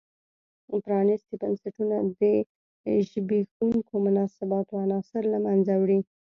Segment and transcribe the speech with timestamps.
[0.85, 2.21] پرانیستي بنسټونه د
[3.09, 5.99] زبېښونکو مناسباتو عناصر له منځه وړي.